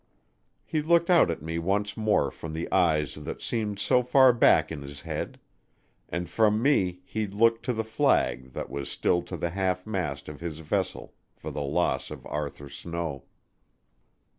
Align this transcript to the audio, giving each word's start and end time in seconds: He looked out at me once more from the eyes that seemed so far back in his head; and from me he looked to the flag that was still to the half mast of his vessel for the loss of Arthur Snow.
He 0.65 0.81
looked 0.81 1.11
out 1.11 1.29
at 1.29 1.43
me 1.43 1.59
once 1.59 1.95
more 1.95 2.31
from 2.31 2.53
the 2.53 2.67
eyes 2.71 3.13
that 3.13 3.39
seemed 3.39 3.77
so 3.77 4.01
far 4.01 4.33
back 4.33 4.71
in 4.71 4.81
his 4.81 5.01
head; 5.01 5.39
and 6.09 6.27
from 6.27 6.59
me 6.59 7.01
he 7.05 7.27
looked 7.27 7.63
to 7.65 7.73
the 7.73 7.83
flag 7.83 8.53
that 8.53 8.71
was 8.71 8.89
still 8.89 9.21
to 9.21 9.37
the 9.37 9.51
half 9.51 9.85
mast 9.85 10.27
of 10.27 10.39
his 10.41 10.57
vessel 10.57 11.13
for 11.35 11.51
the 11.51 11.61
loss 11.61 12.09
of 12.09 12.25
Arthur 12.25 12.67
Snow. 12.67 13.25